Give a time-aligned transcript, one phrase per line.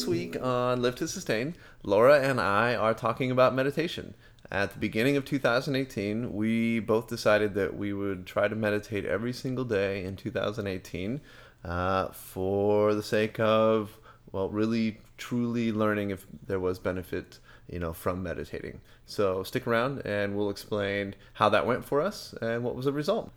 [0.00, 4.14] this week on Live to Sustain, Laura and I are talking about meditation.
[4.50, 9.34] At the beginning of 2018, we both decided that we would try to meditate every
[9.34, 11.20] single day in 2018
[11.66, 13.98] uh, for the sake of,
[14.32, 20.00] well, really truly learning if there was benefit you know from meditating so stick around
[20.06, 23.30] and we'll explain how that went for us and what was the result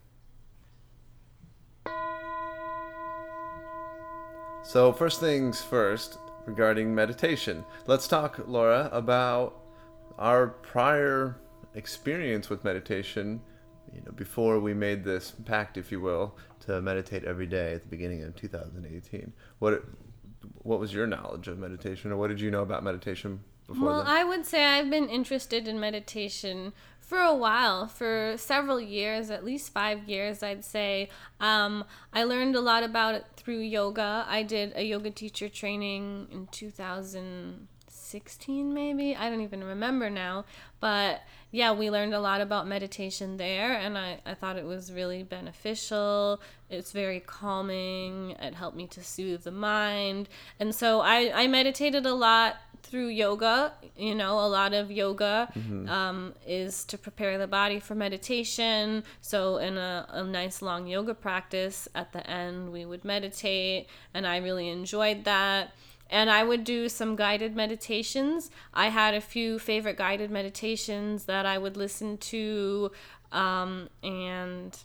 [4.64, 7.64] so first things first regarding meditation.
[7.88, 9.60] Let's talk laura about
[10.18, 11.38] our prior
[11.76, 13.42] experience with meditation
[13.94, 17.82] you know before we made this pact if you will to meditate every day at
[17.82, 19.84] the beginning of 2018 what
[20.62, 24.04] what was your knowledge of meditation or what did you know about meditation before well
[24.06, 26.74] i would say i've been interested in meditation
[27.06, 31.10] for a while for several years at least five years i'd say
[31.40, 34.26] um, i learned a lot about it through yoga.
[34.28, 39.16] I did a yoga teacher training in 2016, maybe?
[39.16, 40.46] I don't even remember now.
[40.80, 44.92] But yeah we learned a lot about meditation there and I, I thought it was
[44.92, 46.42] really beneficial.
[46.70, 48.32] It's very calming.
[48.32, 50.30] It helped me to soothe the mind.
[50.60, 55.50] And so i, I meditated a lot through yoga you know a lot of yoga
[55.56, 55.90] mm-hmm.
[55.90, 61.14] um, is to prepare the body for meditation so in a, a nice long yoga
[61.14, 65.72] practice at the end we would meditate and i really enjoyed that
[66.10, 68.52] and I would do some guided meditations.
[68.72, 72.92] I had a few favorite guided meditations that I would listen to,
[73.32, 74.78] um, and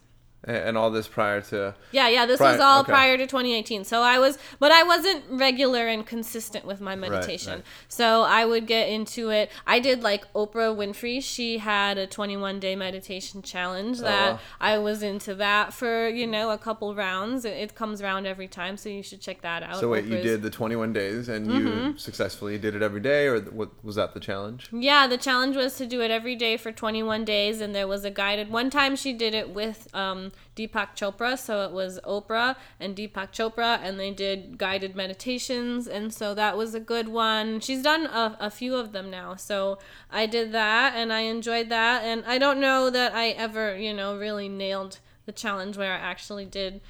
[0.45, 2.93] and all this prior to yeah yeah this prior, was all okay.
[2.93, 7.55] prior to 2018 so i was but i wasn't regular and consistent with my meditation
[7.55, 7.65] right, right.
[7.89, 12.61] so i would get into it i did like oprah winfrey she had a 21
[12.61, 14.41] day meditation challenge oh, that oh, wow.
[14.61, 18.49] i was into that for you know a couple rounds it, it, comes around every
[18.49, 20.11] time so you should check that out so wait Oprah's.
[20.11, 21.89] you did the 21 days and mm-hmm.
[21.89, 25.57] you successfully did it every day or what was that the challenge yeah the challenge
[25.57, 28.71] was to do it every day for 21 days and there was a guided one
[28.71, 31.39] time she did it with um, Deepak Chopra.
[31.39, 35.87] So it was Oprah and Deepak Chopra, and they did guided meditations.
[35.87, 37.61] And so that was a good one.
[37.61, 39.37] She's done a, a few of them now.
[39.37, 39.79] So
[40.11, 42.05] I did that and I enjoyed that.
[42.05, 45.99] And I don't know that I ever, you know, really nailed the challenge where I
[45.99, 46.81] actually did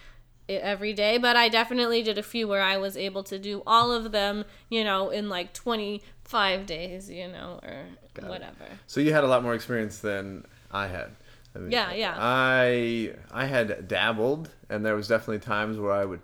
[0.48, 3.62] it every day, but I definitely did a few where I was able to do
[3.66, 7.84] all of them, you know, in like 25 days, you know, or
[8.14, 8.64] Got whatever.
[8.64, 8.78] It.
[8.86, 11.10] So you had a lot more experience than I had.
[11.54, 12.14] I mean, yeah, yeah.
[12.16, 16.20] I I had dabbled, and there was definitely times where I would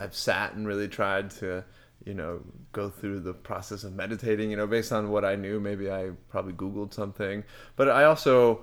[0.00, 1.64] I've sat and really tried to,
[2.04, 2.40] you know,
[2.72, 4.50] go through the process of meditating.
[4.50, 7.44] You know, based on what I knew, maybe I probably Googled something,
[7.76, 8.62] but I also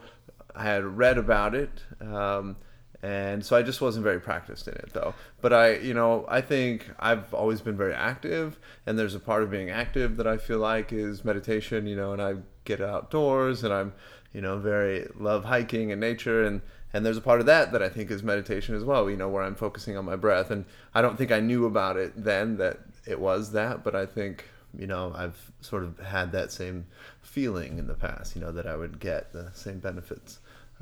[0.56, 1.84] I had read about it.
[2.00, 2.58] Um,
[3.02, 5.14] and so I just wasn't very practiced in it though.
[5.42, 9.44] But I, you know, I think I've always been very active, and there's a part
[9.44, 13.64] of being active that I feel like is meditation, you know, and I get outdoors
[13.66, 13.94] and I'm
[14.34, 16.62] you know, very love hiking and nature and
[16.96, 19.28] and there's a part of that that I think is meditation as well, you know,
[19.28, 22.58] where I'm focusing on my breath and I don't think I knew about it then
[22.58, 24.46] that it was that, but I think,
[24.78, 26.86] you know, I've sort of had that same
[27.22, 30.40] feeling in the past, you know, that I would get the same benefits.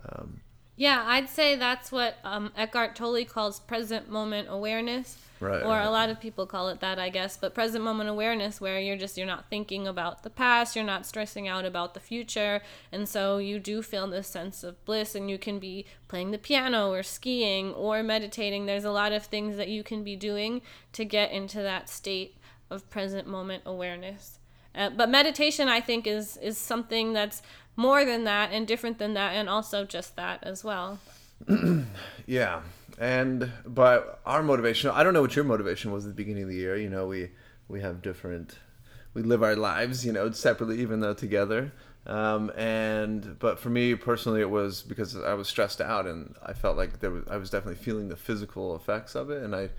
[0.09, 0.41] Um,
[0.81, 5.85] yeah, I'd say that's what um, Eckhart Tolle calls present moment awareness Right, or right.
[5.85, 7.37] a lot of people call it that, I guess.
[7.37, 11.05] But present moment awareness, where you're just you're not thinking about the past, you're not
[11.05, 12.61] stressing out about the future,
[12.91, 16.39] and so you do feel this sense of bliss, and you can be playing the
[16.39, 18.65] piano or skiing or meditating.
[18.65, 20.63] There's a lot of things that you can be doing
[20.93, 22.37] to get into that state
[22.71, 24.39] of present moment awareness.
[24.73, 27.41] Uh, but meditation, I think, is is something that's
[27.75, 30.99] more than that and different than that, and also just that as well.
[32.25, 32.61] yeah,
[32.97, 36.49] and but our motivation i don't know what your motivation was at the beginning of
[36.49, 36.77] the year.
[36.77, 37.31] You know we
[37.67, 38.59] we have different
[39.13, 41.71] we live our lives you know separately even though together.
[42.05, 46.51] Um, and but for me personally it was because i was stressed out and i
[46.51, 49.43] felt like there was i was definitely feeling the physical effects of it.
[49.43, 49.69] And i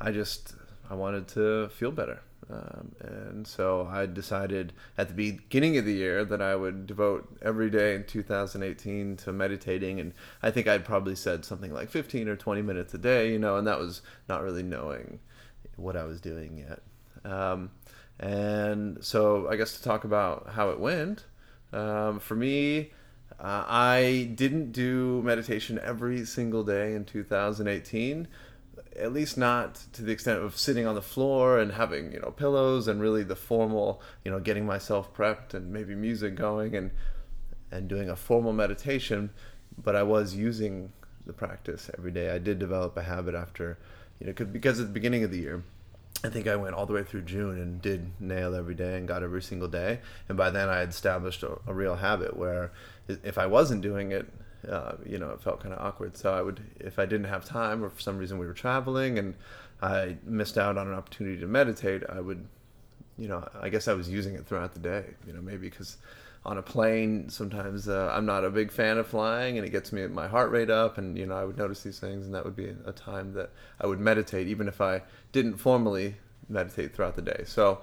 [0.00, 0.54] i just
[0.90, 2.20] i wanted to feel better
[2.50, 7.28] um, and so I decided at the beginning of the year that I would devote
[7.42, 10.00] every day in 2018 to meditating.
[10.00, 13.38] And I think I'd probably said something like 15 or 20 minutes a day, you
[13.38, 15.20] know, and that was not really knowing
[15.76, 16.82] what I was doing yet.
[17.30, 17.70] Um,
[18.18, 21.24] and so I guess to talk about how it went,
[21.72, 22.92] um, for me,
[23.38, 28.26] uh, I didn't do meditation every single day in 2018
[28.98, 32.30] at least not to the extent of sitting on the floor and having you know
[32.30, 36.90] pillows and really the formal you know getting myself prepped and maybe music going and
[37.70, 39.30] and doing a formal meditation
[39.82, 40.92] but i was using
[41.26, 43.78] the practice every day i did develop a habit after
[44.18, 45.62] you know because at the beginning of the year
[46.24, 49.06] I think I went all the way through June and did nail every day and
[49.06, 50.00] got every single day.
[50.28, 52.72] And by then I had established a, a real habit where
[53.06, 54.28] if I wasn't doing it,
[54.66, 56.16] uh, you know, it felt kind of awkward.
[56.16, 59.18] So I would, if I didn't have time or for some reason we were traveling
[59.18, 59.34] and
[59.82, 62.46] I missed out on an opportunity to meditate, I would,
[63.16, 65.98] you know, I guess I was using it throughout the day, you know, maybe because
[66.44, 69.92] on a plane sometimes uh, i'm not a big fan of flying and it gets
[69.92, 72.44] me my heart rate up and you know i would notice these things and that
[72.44, 73.50] would be a time that
[73.80, 75.02] i would meditate even if i
[75.32, 76.16] didn't formally
[76.48, 77.80] meditate throughout the day so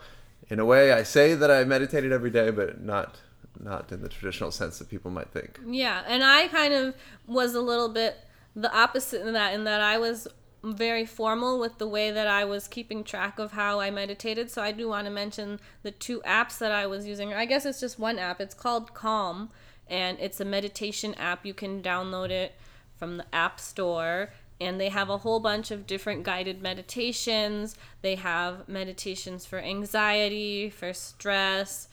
[0.50, 3.20] in a way i say that i meditated every day but not
[3.64, 6.96] not in the traditional sense that people might think yeah and i kind of
[7.28, 8.18] was a little bit
[8.56, 10.28] the opposite in that in that i was
[10.74, 14.50] very formal with the way that I was keeping track of how I meditated.
[14.50, 17.34] So I do want to mention the two apps that I was using.
[17.34, 18.42] I guess it's just one app.
[18.42, 19.52] It's called Calm,
[19.88, 21.46] and it's a meditation app.
[21.46, 22.56] You can download it
[22.96, 24.32] from the App Store.
[24.60, 27.76] And they have a whole bunch of different guided meditations.
[28.02, 31.90] They have meditations for anxiety, for stress,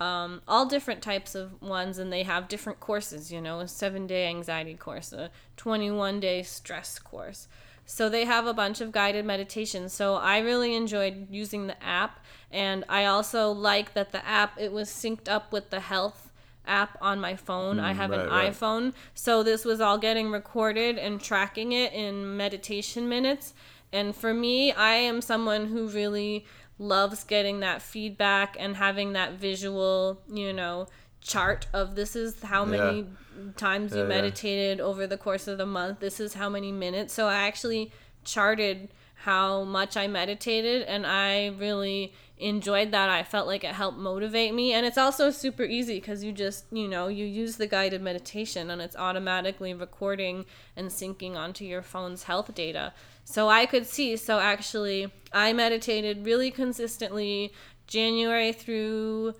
[0.00, 3.32] um, all different types of ones, and they have different courses.
[3.32, 7.48] You know, a seven day anxiety course, a 21 day stress course.
[7.86, 9.92] So they have a bunch of guided meditations.
[9.92, 14.72] So I really enjoyed using the app and I also like that the app it
[14.72, 16.30] was synced up with the health
[16.66, 17.76] app on my phone.
[17.76, 18.52] Mm, I have right, an right.
[18.52, 18.94] iPhone.
[19.12, 23.52] So this was all getting recorded and tracking it in meditation minutes.
[23.92, 26.46] And for me, I am someone who really
[26.78, 30.88] loves getting that feedback and having that visual, you know,
[31.20, 33.52] chart of this is how many yeah.
[33.56, 34.84] times you yeah, meditated yeah.
[34.84, 36.00] over the course of the month.
[36.00, 37.14] This is how many minutes.
[37.14, 37.92] So I actually
[38.24, 43.10] charted how much I meditated and I really enjoyed that.
[43.10, 46.64] I felt like it helped motivate me and it's also super easy cuz you just,
[46.72, 50.44] you know, you use the guided meditation and it's automatically recording
[50.76, 52.92] and syncing onto your phone's health data.
[53.24, 57.52] So I could see so actually I meditated really consistently
[57.86, 59.34] January through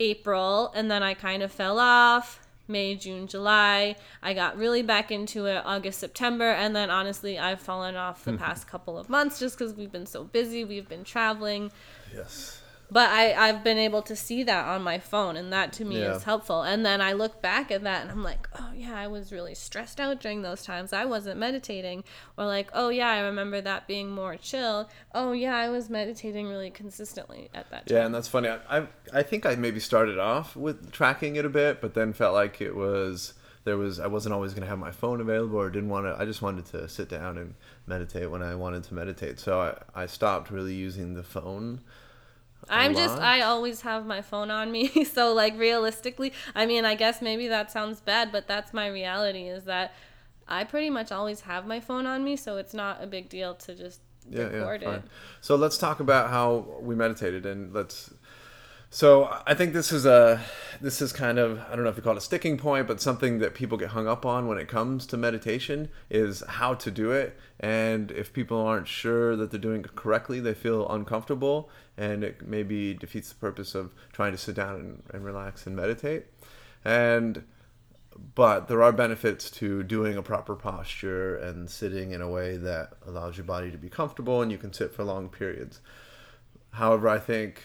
[0.00, 2.40] April, and then I kind of fell off.
[2.70, 3.96] May, June, July.
[4.22, 8.32] I got really back into it August, September, and then honestly, I've fallen off the
[8.32, 8.36] hmm.
[8.36, 10.66] past couple of months just because we've been so busy.
[10.66, 11.72] We've been traveling.
[12.14, 12.60] Yes.
[12.90, 16.00] But I, I've been able to see that on my phone and that to me
[16.00, 16.16] yeah.
[16.16, 16.62] is helpful.
[16.62, 19.54] And then i look back at that and i'm like oh yeah i was really
[19.54, 20.92] stressed out during those times.
[20.92, 22.04] I wasn't meditating.
[22.36, 24.88] Or like oh yeah i remember that being more chill.
[25.14, 27.96] Oh yeah i was meditating really consistently at that time.
[27.96, 28.48] yeah and that's funny.
[28.48, 32.12] I, I, I think i maybe started off with tracking it a bit but then
[32.12, 33.34] felt like it was
[33.68, 36.20] there was i wasn't always going to have my phone available or didn't want to
[36.20, 37.54] i just wanted to sit down and
[37.86, 41.80] meditate when i wanted to meditate so i, I stopped really using the phone
[42.70, 45.04] I'm just I always have my phone on me.
[45.06, 49.44] So like realistically, I mean, I guess maybe that sounds bad, but that's my reality
[49.44, 49.94] is that
[50.46, 53.54] I pretty much always have my phone on me, so it's not a big deal
[53.54, 54.98] to just yeah, record yeah, fine.
[54.98, 55.04] it.
[55.40, 58.12] So let's talk about how we meditated and let's
[58.90, 60.40] so I think this is a
[60.80, 63.00] this is kind of I don't know if you call it a sticking point, but
[63.00, 66.90] something that people get hung up on when it comes to meditation is how to
[66.90, 67.38] do it.
[67.60, 71.68] And if people aren't sure that they're doing it correctly, they feel uncomfortable,
[71.98, 75.76] and it maybe defeats the purpose of trying to sit down and, and relax and
[75.76, 76.26] meditate.
[76.84, 77.44] And
[78.34, 82.94] but there are benefits to doing a proper posture and sitting in a way that
[83.06, 85.80] allows your body to be comfortable, and you can sit for long periods.
[86.70, 87.62] However, I think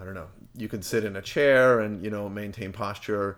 [0.00, 0.28] I don't know.
[0.56, 3.36] You can sit in a chair and you know maintain posture,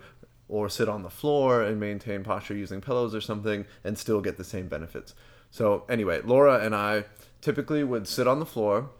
[0.48, 4.36] or sit on the floor and maintain posture using pillows or something, and still get
[4.36, 5.14] the same benefits.
[5.50, 7.04] So anyway, Laura and I
[7.40, 8.90] typically would sit on the floor,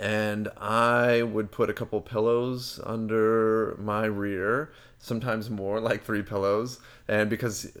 [0.00, 6.80] and I would put a couple pillows under my rear, sometimes more, like three pillows,
[7.08, 7.76] and because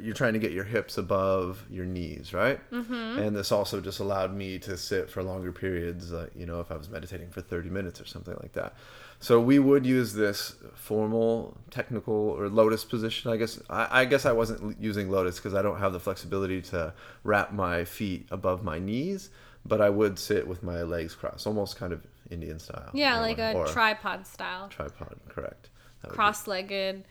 [0.00, 2.60] you're trying to get your hips above your knees, right?
[2.70, 3.18] Mm-hmm.
[3.18, 6.70] And this also just allowed me to sit for longer periods, uh, you know, if
[6.70, 8.74] I was meditating for 30 minutes or something like that.
[9.22, 13.30] So we would use this formal, technical, or lotus position.
[13.30, 16.62] I guess I, I guess I wasn't using lotus because I don't have the flexibility
[16.62, 19.28] to wrap my feet above my knees,
[19.64, 22.90] but I would sit with my legs crossed, almost kind of Indian style.
[22.92, 24.68] Yeah, like a tripod style.
[24.68, 25.70] Tripod, correct.
[26.08, 27.04] Cross-legged,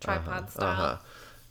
[0.00, 0.84] tripod uh-huh, style.
[0.84, 0.96] Uh-huh.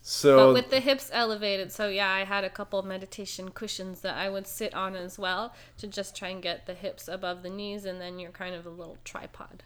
[0.00, 4.00] So, but with the hips elevated, so yeah, I had a couple of meditation cushions
[4.00, 7.42] that I would sit on as well to just try and get the hips above
[7.42, 9.64] the knees, and then you're kind of a little tripod.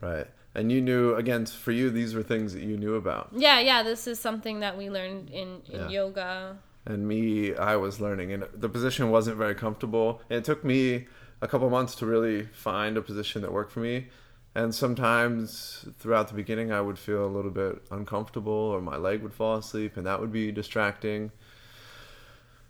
[0.00, 0.26] Right.
[0.54, 3.30] And you knew again for you these were things that you knew about.
[3.32, 5.88] Yeah, yeah, this is something that we learned in in yeah.
[5.88, 6.58] yoga.
[6.90, 10.20] And me, I was learning and the position wasn't very comfortable.
[10.28, 11.06] And it took me
[11.40, 14.08] a couple months to really find a position that worked for me
[14.54, 19.22] and sometimes throughout the beginning i would feel a little bit uncomfortable or my leg
[19.22, 21.30] would fall asleep and that would be distracting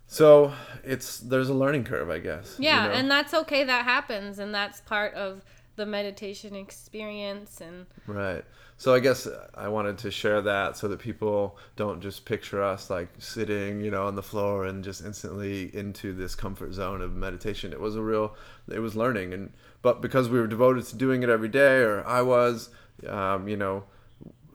[0.07, 2.57] So it's there's a learning curve, I guess.
[2.59, 2.95] Yeah, you know?
[2.97, 3.63] and that's okay.
[3.63, 5.45] That happens, and that's part of
[5.81, 7.63] the meditation experience.
[7.63, 8.45] And Right.
[8.77, 12.91] So I guess I wanted to share that so that people don't just picture us
[12.91, 17.15] like sitting, you know, on the floor and just instantly into this comfort zone of
[17.15, 17.73] meditation.
[17.73, 18.37] It was a real,
[18.71, 22.07] it was learning, and but because we were devoted to doing it every day, or
[22.07, 22.69] I was,
[23.09, 23.85] um, you know,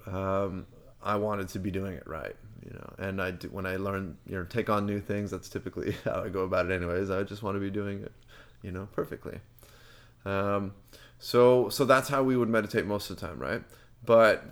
[0.06, 0.68] um,
[1.02, 2.94] I wanted to be doing it right, you know.
[3.00, 5.32] And I do, when I learn, you know, take on new things.
[5.32, 7.10] That's typically how I go about it, anyways.
[7.10, 8.12] I just want to be doing it,
[8.62, 9.40] you know, perfectly.
[10.26, 10.74] Um,
[11.20, 13.64] so so that's how we would meditate most of the time, right?
[14.06, 14.46] But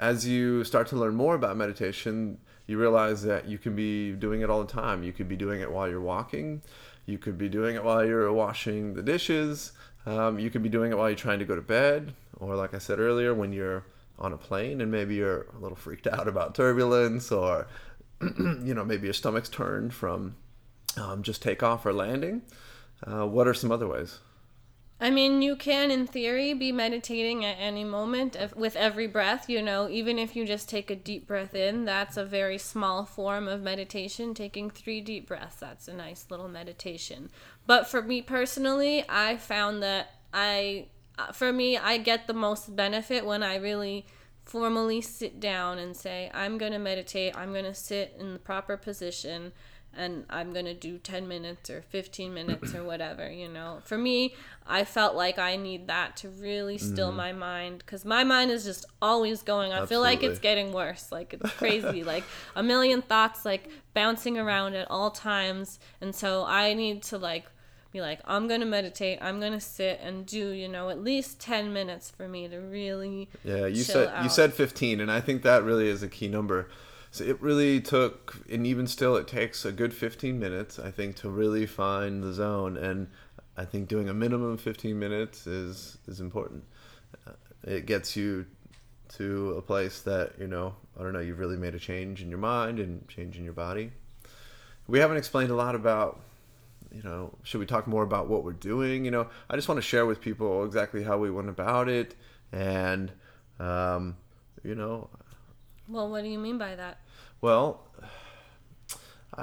[0.00, 4.40] as you start to learn more about meditation, you realize that you can be doing
[4.40, 5.02] it all the time.
[5.02, 6.62] You could be doing it while you're walking.
[7.06, 9.72] You could be doing it while you're washing the dishes.
[10.06, 12.74] Um, you could be doing it while you're trying to go to bed, or like
[12.74, 13.84] I said earlier, when you're
[14.18, 17.66] on a plane and maybe you're a little freaked out about turbulence, or
[18.20, 20.36] you know maybe your stomach's turned from
[20.96, 22.42] um, just takeoff or landing.
[23.06, 24.18] Uh, what are some other ways?
[25.02, 29.50] I mean, you can, in theory, be meditating at any moment with every breath.
[29.50, 33.04] You know, even if you just take a deep breath in, that's a very small
[33.04, 34.32] form of meditation.
[34.32, 37.30] Taking three deep breaths, that's a nice little meditation.
[37.66, 40.86] But for me personally, I found that I,
[41.18, 44.06] uh, for me, I get the most benefit when I really
[44.44, 48.38] formally sit down and say, I'm going to meditate, I'm going to sit in the
[48.38, 49.50] proper position
[49.96, 53.80] and I'm going to do 10 minutes or 15 minutes or whatever, you know.
[53.84, 54.34] For me,
[54.66, 57.16] I felt like I need that to really still Mm-hmm.
[57.16, 59.72] my mind cuz my mind is just always going.
[59.72, 61.10] I feel like it's getting worse.
[61.12, 62.04] Like it's crazy.
[62.04, 62.24] like
[62.56, 65.78] a million thoughts like bouncing around at all times.
[66.00, 67.46] And so I need to like
[67.92, 69.18] be like I'm going to meditate.
[69.20, 72.56] I'm going to sit and do, you know, at least 10 minutes for me to
[72.58, 76.28] really Yeah, you said you said 15, and I think that really is a key
[76.28, 76.68] number.
[77.12, 81.14] So it really took, and even still, it takes a good 15 minutes, I think,
[81.16, 82.78] to really find the zone.
[82.78, 83.08] And
[83.54, 86.64] I think doing a minimum of 15 minutes is is important.
[87.26, 87.32] Uh,
[87.64, 88.46] It gets you
[89.18, 92.30] to a place that you know, I don't know, you've really made a change in
[92.30, 93.92] your mind and change in your body.
[94.88, 96.20] We haven't explained a lot about
[96.94, 99.04] you know, should we talk more about what we're doing?
[99.04, 102.14] You know, I just want to share with people exactly how we went about it,
[102.52, 103.12] and
[103.58, 104.16] um,
[104.62, 105.08] you know,
[105.92, 106.98] Well, what do you mean by that?
[107.40, 107.80] well,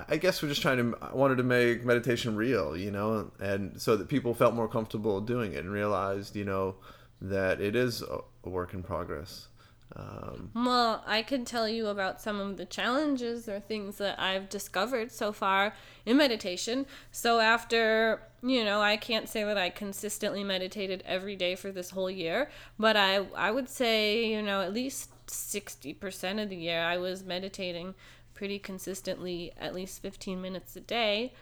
[0.08, 0.98] I guess we're just trying to.
[1.02, 5.20] I wanted to make meditation real, you know, and so that people felt more comfortable
[5.20, 6.76] doing it and realized, you know,
[7.22, 9.48] that it is a, a work in progress.
[9.96, 14.48] Um, Well, I could tell you about some of the challenges or things that I've
[14.48, 15.74] discovered so far
[16.06, 16.86] in meditation.
[17.12, 21.90] So, after, you know, I can't say that I consistently meditated every day for this
[21.90, 26.82] whole year, but I, I would say, you know, at least 60% of the year
[26.82, 27.96] I was meditating
[28.34, 31.34] pretty consistently, at least 15 minutes a day.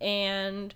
[0.00, 0.74] And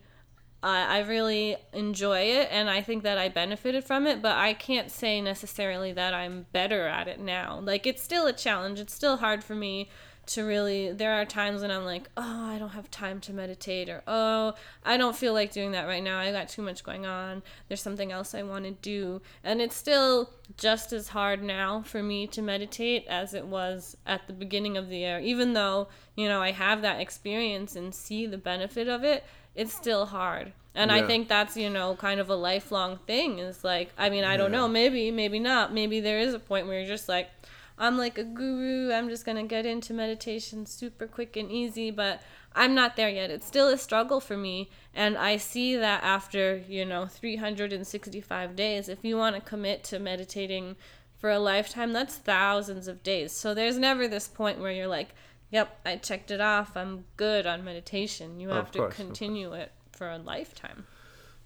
[0.62, 4.54] I I really enjoy it and I think that I benefited from it, but I
[4.54, 7.60] can't say necessarily that I'm better at it now.
[7.62, 8.80] Like, it's still a challenge.
[8.80, 9.90] It's still hard for me
[10.28, 10.92] to really.
[10.92, 14.54] There are times when I'm like, oh, I don't have time to meditate, or oh,
[14.84, 16.18] I don't feel like doing that right now.
[16.18, 17.42] I got too much going on.
[17.68, 19.22] There's something else I want to do.
[19.42, 24.26] And it's still just as hard now for me to meditate as it was at
[24.26, 25.20] the beginning of the year.
[25.20, 29.72] Even though, you know, I have that experience and see the benefit of it, it's
[29.72, 30.52] still hard.
[30.76, 34.24] And I think that's, you know, kind of a lifelong thing is like, I mean,
[34.24, 35.72] I don't know, maybe, maybe not.
[35.72, 37.30] Maybe there is a point where you're just like,
[37.78, 38.92] I'm like a guru.
[38.92, 42.22] I'm just going to get into meditation super quick and easy, but
[42.54, 43.30] I'm not there yet.
[43.30, 44.70] It's still a struggle for me.
[44.94, 49.98] And I see that after, you know, 365 days, if you want to commit to
[49.98, 50.76] meditating
[51.18, 53.32] for a lifetime, that's thousands of days.
[53.32, 55.14] So there's never this point where you're like,
[55.50, 56.76] yep, I checked it off.
[56.76, 58.38] I'm good on meditation.
[58.38, 60.86] You have to course, of continue it for a lifetime.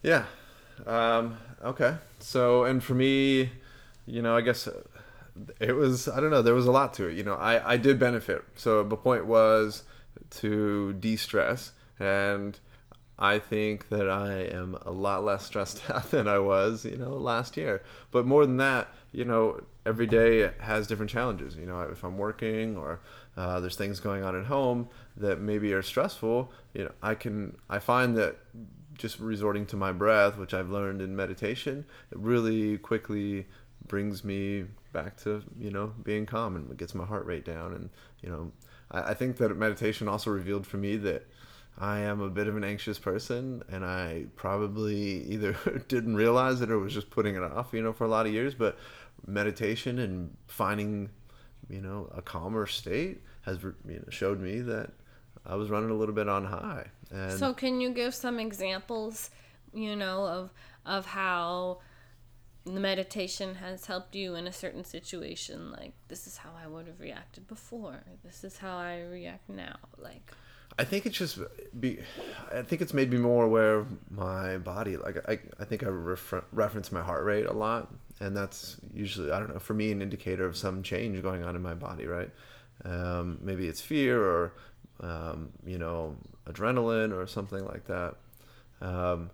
[0.02, 0.24] Yeah.
[0.86, 1.96] Um, okay.
[2.18, 3.50] So, and for me,
[4.06, 4.68] you know, I guess
[5.60, 7.16] it was, I don't know, there was a lot to it.
[7.16, 8.44] You know, I, I did benefit.
[8.56, 9.84] So the point was
[10.30, 11.72] to de stress.
[11.98, 12.58] And
[13.18, 17.10] I think that I am a lot less stressed out than I was, you know,
[17.10, 17.82] last year.
[18.10, 21.56] But more than that, you know, every day has different challenges.
[21.56, 23.00] You know, if I'm working or
[23.36, 27.56] uh, there's things going on at home that maybe are stressful, you know, I can,
[27.68, 28.36] I find that
[28.94, 33.46] just resorting to my breath, which I've learned in meditation, it really quickly
[33.86, 37.74] brings me back to you know being calm and gets my heart rate down.
[37.74, 37.90] And
[38.22, 38.52] you know,
[38.90, 41.26] I, I think that meditation also revealed for me that
[41.78, 45.56] I am a bit of an anxious person, and I probably either
[45.88, 48.32] didn't realize it or was just putting it off, you know, for a lot of
[48.32, 48.54] years.
[48.54, 48.78] But
[49.26, 51.10] meditation and finding,
[51.68, 54.90] you know, a calmer state has you know, showed me that
[55.46, 56.86] I was running a little bit on high.
[57.10, 59.30] And So can you give some examples,
[59.72, 60.50] you know, of
[60.84, 61.78] of how
[62.74, 66.86] the meditation has helped you in a certain situation like this is how I would
[66.86, 68.02] have reacted before.
[68.24, 69.76] This is how I react now.
[69.96, 70.32] Like
[70.78, 71.38] I think it's just
[71.80, 71.98] be.
[72.52, 74.96] I think it's made me more aware of my body.
[74.96, 79.32] Like I, I think I refer, reference my heart rate a lot, and that's usually
[79.32, 82.06] I don't know for me an indicator of some change going on in my body.
[82.06, 82.30] Right?
[82.84, 84.54] Um, maybe it's fear or
[85.00, 88.14] um, you know adrenaline or something like that.
[88.80, 89.30] Um,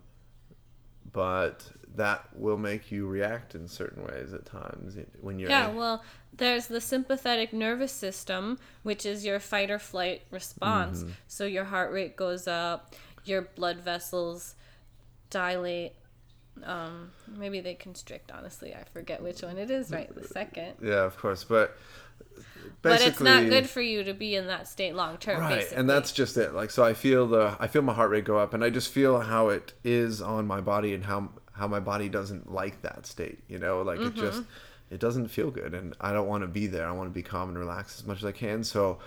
[1.15, 6.03] but that will make you react in certain ways at times when you're yeah well
[6.35, 11.11] there's the sympathetic nervous system which is your fight or flight response Mm-hmm.
[11.27, 12.93] so your heart rate goes up
[13.23, 14.55] your blood vessels
[15.29, 15.93] dilate
[16.63, 21.03] um, maybe they constrict honestly i forget which one it is right the second yeah
[21.05, 21.77] of course but
[22.85, 25.77] but it's not good for you to be in that state long term right basically.
[25.77, 26.53] and that's just it.
[26.53, 28.91] Like so i feel the i feel my heart rate go up and i just
[28.91, 33.05] feel how it is on my body and how how my body doesn't like that
[33.05, 33.81] state you know?
[33.81, 34.93] Like it just mm-hmm.
[34.93, 36.87] it doesn't feel good and i don't want to be there.
[36.87, 38.63] I want to be calm and relaxed as much as i can.
[38.63, 38.99] So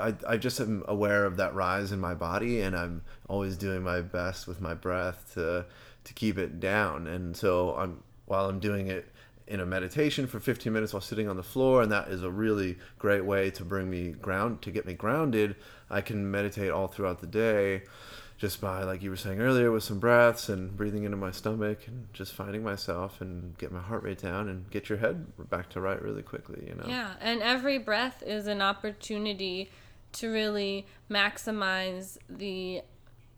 [0.00, 3.82] I, I just am aware of that rise in my body and i'm always doing
[3.82, 5.66] my best with my breath to
[6.04, 7.06] to keep it down.
[7.06, 9.08] And so i'm while i'm doing it
[9.46, 12.30] in a meditation for 15 minutes while sitting on the floor and that is a
[12.30, 15.56] really great way to bring me ground to get me grounded.
[15.90, 17.82] I can meditate all throughout the day
[18.38, 21.86] just by like you were saying earlier with some breaths and breathing into my stomach
[21.86, 25.68] and just finding myself and get my heart rate down and get your head back
[25.68, 26.84] to right really quickly you know?
[26.86, 29.70] Yeah, and every breath is an opportunity
[30.12, 32.82] to really maximize the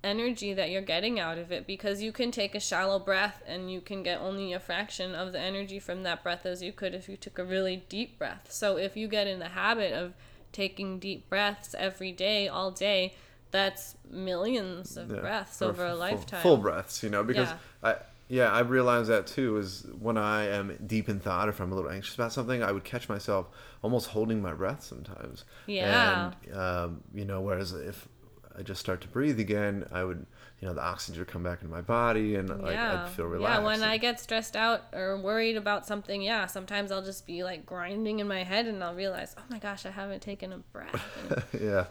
[0.04, 3.72] energy that you're getting out of it because you can take a shallow breath and
[3.72, 6.94] you can get only a fraction of the energy from that breath as you could
[6.94, 8.46] if you took a really deep breath.
[8.50, 10.14] So if you get in the habit of
[10.52, 13.14] taking deep breaths every day, all day,
[13.50, 16.42] that's millions of Yeah, breaths over a lifetime.
[16.42, 17.56] Full breaths, you know, because Yeah.
[17.82, 21.70] I yeah, I realized that too is when I am deep in thought, if I'm
[21.70, 23.48] a little anxious about something, I would catch myself
[23.82, 25.44] almost holding my breath sometimes.
[25.66, 26.32] Yeah.
[26.42, 28.08] And um, you know, whereas if
[28.56, 30.26] I just start to breathe again, I would
[30.64, 33.60] you know, the oxygen would come back into my body and like I'd feel relaxed.
[33.60, 37.44] Yeah, when I get stressed out or worried about something, yeah, sometimes I'll just be
[37.44, 40.58] like grinding in my head and I'll realize, oh my gosh, I haven't taken a
[40.58, 41.44] breath.
[41.60, 41.84] Yeah.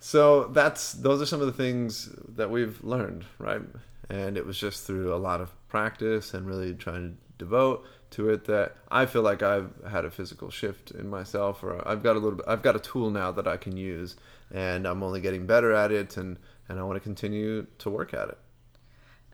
[0.00, 3.60] So that's those are some of the things that we've learned, right?
[4.08, 7.14] And it was just through a lot of practice and really trying to
[7.44, 11.86] devote to it that I feel like I've had a physical shift in myself, or
[11.86, 14.16] I've got a little bit, I've got a tool now that I can use,
[14.52, 16.38] and I'm only getting better at it, and
[16.68, 18.38] and I want to continue to work at it.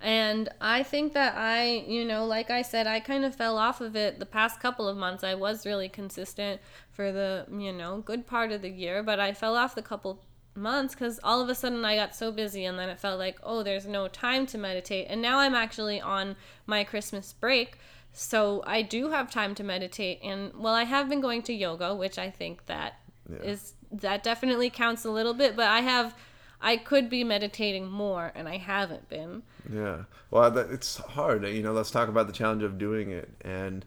[0.01, 3.81] And I think that I, you know, like I said, I kind of fell off
[3.81, 5.25] of it the past couple of months.
[5.25, 6.61] I was really consistent
[6.93, 10.23] for the, you know, good part of the year, but I fell off the couple
[10.55, 13.39] months because all of a sudden I got so busy and then it felt like,
[13.43, 15.07] oh, there's no time to meditate.
[15.09, 17.79] And now I'm actually on my Christmas break.
[18.13, 20.21] So I do have time to meditate.
[20.23, 23.01] And well, I have been going to yoga, which I think that
[23.43, 26.15] is that definitely counts a little bit, but I have.
[26.61, 29.45] I could be meditating more, and I haven't been.
[29.73, 30.05] Yeah.
[30.33, 31.47] Well, it's hard.
[31.47, 33.31] You know, let's talk about the challenge of doing it.
[33.43, 33.85] And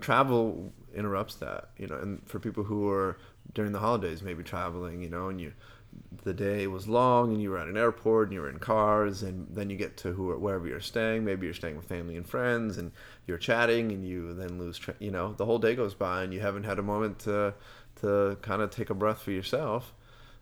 [0.00, 3.18] travel interrupts that, you know, and for people who are
[3.54, 5.52] during the holidays maybe traveling, you know, and you
[6.22, 9.22] the day was long and you were at an airport and you were in cars
[9.22, 12.28] and then you get to who, wherever you're staying maybe you're staying with family and
[12.28, 12.92] friends and
[13.26, 16.32] you're chatting and you then lose tra- you know the whole day goes by and
[16.32, 17.52] you haven't had a moment to
[18.00, 19.92] to kind of take a breath for yourself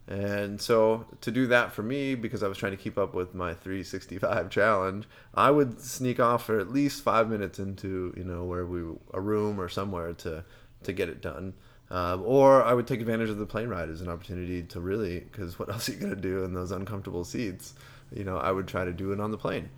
[0.09, 3.35] and so to do that for me, because I was trying to keep up with
[3.35, 8.45] my 365 challenge, I would sneak off for at least five minutes into you know
[8.45, 10.45] where we a room or somewhere to
[10.85, 11.53] to get it done.
[11.91, 15.21] Um, or I would take advantage of the plane ride as an opportunity to really,
[15.21, 17.75] because what else are you gonna do in those uncomfortable seats?
[18.11, 19.69] You know, I would try to do it on the plane.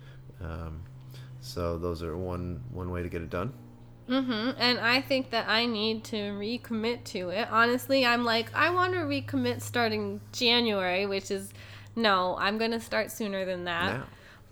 [0.41, 0.83] Um,
[1.41, 3.51] so those are one one way to get it done.
[4.07, 7.47] Hmm And I think that I need to recommit to it.
[7.51, 11.51] Honestly, I'm like, I want to recommit starting January, which is
[11.95, 13.95] no, I'm going to start sooner than that.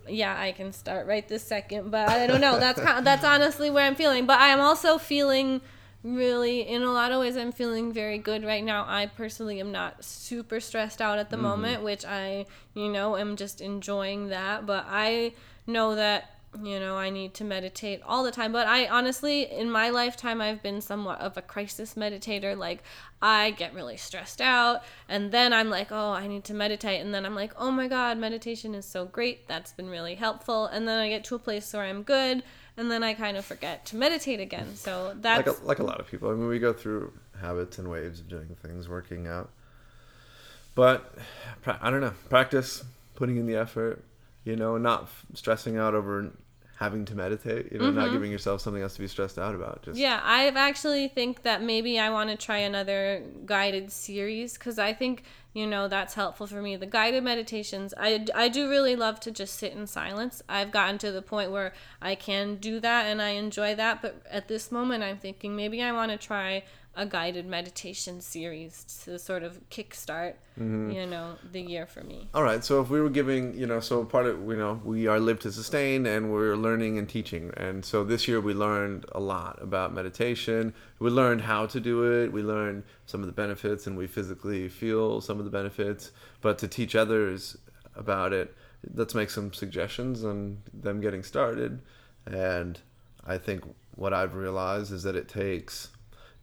[0.08, 2.58] Yeah, I can start right this second, but I don't know.
[2.58, 4.26] That's kind that's honestly where I'm feeling.
[4.26, 5.60] But I am also feeling
[6.02, 8.84] really in a lot of ways I'm feeling very good right now.
[8.88, 13.36] I personally am not super stressed out at the moment, which I, you know, am
[13.36, 15.34] just enjoying that, but I
[15.66, 18.52] know that you know, I need to meditate all the time.
[18.52, 22.56] But I honestly, in my lifetime, I've been somewhat of a crisis meditator.
[22.56, 22.82] Like,
[23.22, 27.00] I get really stressed out, and then I'm like, oh, I need to meditate.
[27.00, 29.46] And then I'm like, oh my God, meditation is so great.
[29.46, 30.66] That's been really helpful.
[30.66, 32.42] And then I get to a place where I'm good,
[32.76, 34.74] and then I kind of forget to meditate again.
[34.74, 35.46] So that's.
[35.46, 36.30] like a, like a lot of people.
[36.30, 39.50] I mean, we go through habits and waves of doing things, working out.
[40.74, 41.14] but
[41.66, 42.14] I don't know.
[42.28, 42.82] Practice,
[43.14, 44.02] putting in the effort,
[44.44, 46.32] you know, not f- stressing out over
[46.80, 47.70] having to meditate.
[47.70, 49.82] You know, not giving yourself something else to be stressed out about.
[49.82, 50.02] Just Mm-hmm.
[50.02, 54.94] Yeah, I actually think that maybe I want to try another guided series because I
[54.94, 56.76] think, you know, that's helpful for me.
[56.76, 60.42] The guided meditations, I, I do really love to just sit in silence.
[60.48, 64.00] I've gotten to the point where I can do that and I enjoy that.
[64.00, 66.64] But at this moment, I'm thinking maybe I want to try
[67.00, 70.90] a guided meditation series to sort of kickstart, Mm-hmm.
[70.90, 72.28] you know, the year for me.
[72.34, 72.62] All right.
[72.62, 75.38] So if we were giving, you know, so part of, you know, we are live
[75.40, 77.50] to sustain and we're learning and teaching.
[77.56, 80.74] And so this year we learned a lot about meditation.
[80.98, 82.30] We learned how to do it.
[82.30, 86.12] We learned some of the benefits and we physically feel some of the benefits.
[86.42, 87.56] But to teach others
[87.96, 88.54] about it,
[88.92, 91.80] let's make some suggestions on them getting started.
[92.26, 92.78] And
[93.26, 95.88] I think what I've realized is that it takes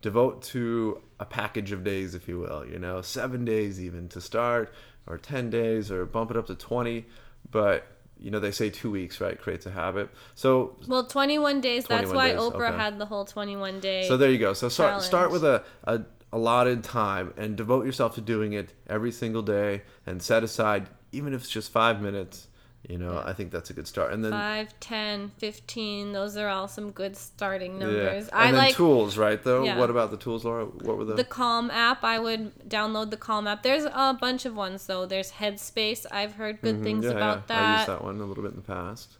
[0.07, 4.21] devote to a package of days, if you will, you know, seven days even to
[4.21, 4.73] start,
[5.05, 7.05] or 10 days, or bump it up to 20.
[7.51, 7.85] But,
[8.17, 10.09] you know, they say two weeks, right, creates a habit.
[10.33, 12.77] So, Well, 21 days, that's why days, Oprah okay.
[12.77, 14.07] had the whole 21 day.
[14.07, 14.53] so there you go.
[14.53, 19.11] So start, start with a, a allotted time and devote yourself to doing it every
[19.11, 22.46] single day and set aside, even if it's just five minutes,
[22.87, 24.13] you know, I think that's a good start.
[24.13, 27.85] And then, 5, 10, 15, those are all some good starting yeah.
[27.85, 28.29] numbers.
[28.29, 29.63] And I then like tools, right, though?
[29.65, 29.77] Yeah.
[29.77, 30.65] What about the tools, Laura?
[30.65, 31.15] What were the.
[31.15, 32.03] the Calm app.
[32.05, 33.61] I would download the Calm app.
[33.63, 35.05] There's a bunch of ones though.
[35.05, 36.05] There's Headspace.
[36.11, 37.17] I've heard good things Mm-hmm.
[37.17, 37.59] yeah, about yeah.
[37.59, 37.99] I used that.
[37.99, 39.17] that one a little bit in the past.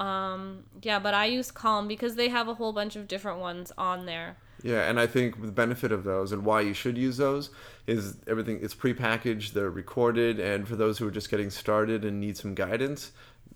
[0.00, 3.70] Um, yeah, but I use Calm because they have a whole bunch of different ones
[3.78, 4.36] on there.
[4.62, 7.50] Yeah, and I think the benefit of those and why you should use those
[7.86, 12.20] is everything it's prepackaged, they're recorded, and for those who are just getting started and
[12.20, 13.12] need some guidance,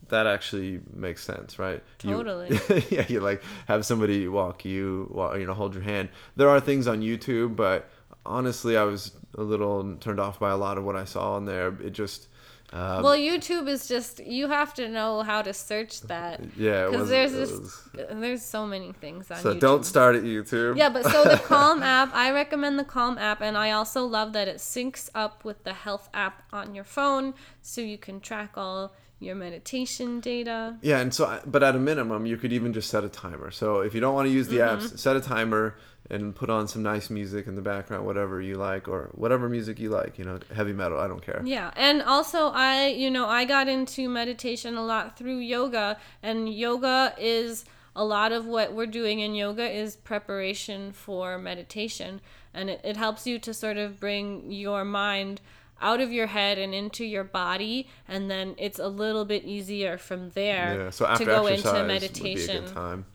[0.08, 1.82] that actually makes sense, right?
[2.02, 2.58] You- Totally.
[2.90, 6.08] yeah, you like have somebody walk you, walk, you know, hold your hand.
[6.36, 7.88] There are things on YouTube, but
[8.26, 11.44] honestly, I was a little turned off by a lot of what I saw on
[11.44, 11.68] there.
[11.82, 12.28] It just,
[12.72, 16.40] um, well, YouTube is just you have to know how to search that.
[16.56, 19.60] yeah, Because there's this, was- there's so many things on so YouTube.
[19.60, 20.76] don't start at YouTube.
[20.76, 24.32] Yeah, but so the Calm app, I recommend the Calm app, and I also love
[24.34, 28.52] that it syncs up with the Health app on your phone, so you can track
[28.56, 30.76] all your meditation data.
[30.82, 33.50] Yeah, and so, but at a minimum, you could even just set a timer.
[33.50, 34.84] So if you don't want to use the Mm-hmm.
[34.86, 35.76] apps, set a timer
[36.10, 39.78] and put on some nice music in the background, whatever you like, or whatever music
[39.78, 40.18] you like.
[40.18, 41.42] You know, heavy metal, I don't care.
[41.44, 46.52] Yeah, and also I, you know, I got into meditation a lot through yoga, and
[46.52, 47.64] yoga is
[47.96, 52.20] a lot of what we're doing in yoga is preparation for meditation,
[52.54, 55.40] and it, it helps you to sort of bring your mind
[55.80, 59.96] out of your head and into your body, and then it's a little bit easier
[59.96, 62.64] from there Yeah, so after to go exercise into would be a meditation.
[62.64, 63.06] good time.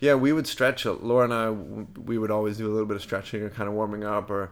[0.00, 0.86] Yeah, we would stretch.
[0.86, 3.74] Laura and I, we would always do a little bit of stretching or kind of
[3.74, 4.50] warming up, or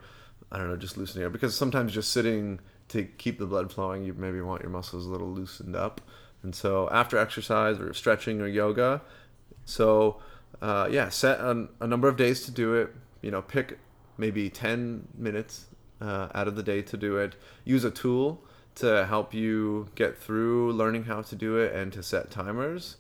[0.53, 1.33] I don't know, just loosening up.
[1.33, 5.09] Because sometimes just sitting to keep the blood flowing, you maybe want your muscles a
[5.09, 6.01] little loosened up.
[6.43, 9.03] And so after exercise or stretching or yoga,
[9.65, 10.21] so
[10.61, 12.95] uh, yeah, set a, a number of days to do it.
[13.23, 13.79] You know, pick
[14.19, 15.67] maybe ten minutes
[16.01, 17.35] uh, out of the day to do it.
[17.65, 18.45] Use a tool
[18.77, 22.97] to help you get through learning how to do it and to set timers.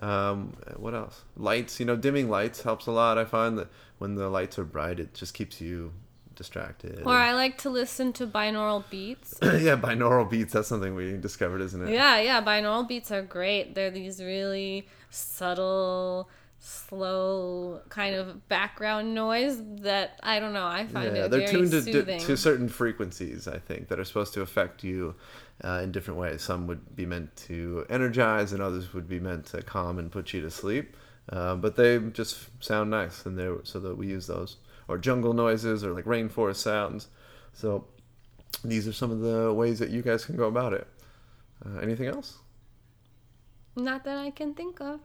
[0.00, 1.24] Um, what else?
[1.36, 1.80] Lights.
[1.80, 3.18] You know, dimming lights helps a lot.
[3.18, 5.92] I find that when the lights are bright, it just keeps you
[6.38, 7.02] distracted.
[7.04, 9.34] Or I like to listen to binaural beats.
[9.42, 10.52] yeah, binaural beats.
[10.52, 11.92] That's something we discovered, isn't it?
[11.92, 13.74] Yeah, yeah, binaural beats are great.
[13.74, 20.66] They're these really subtle, slow kind of background noise that I don't know.
[20.66, 22.20] I find Yeah, it they're tuned to, soothing.
[22.20, 25.14] to certain frequencies, I think, that are supposed to affect you
[25.62, 26.42] uh, in different ways.
[26.42, 30.32] Some would be meant to energize, and others would be meant to calm and put
[30.32, 30.96] you to sleep.
[31.30, 34.56] Uh, but they just sound nice, and they so that we use those,
[34.88, 37.08] or jungle noises, or like rainforest sounds.
[37.52, 37.84] So
[38.64, 40.86] these are some of the ways that you guys can go about it.
[41.64, 42.38] Uh, anything else?
[43.76, 45.00] Not that I can think of.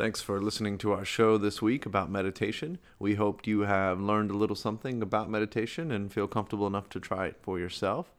[0.00, 2.78] Thanks for listening to our show this week about meditation.
[2.98, 7.00] We hope you have learned a little something about meditation and feel comfortable enough to
[7.00, 8.10] try it for yourself.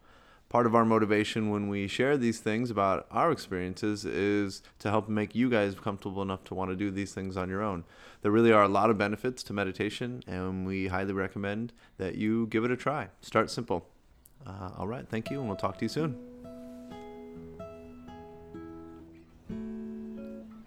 [0.48, 5.10] Part of our motivation when we share these things about our experiences is to help
[5.10, 7.84] make you guys comfortable enough to want to do these things on your own.
[8.22, 12.46] There really are a lot of benefits to meditation, and we highly recommend that you
[12.46, 13.08] give it a try.
[13.22, 13.88] Start simple.
[14.46, 16.31] Uh, all right, thank you, and we'll talk to you soon.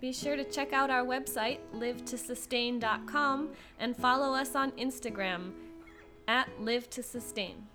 [0.05, 5.53] Be sure to check out our website, livetosustain.com, and follow us on Instagram
[6.29, 7.67] at live to sustain.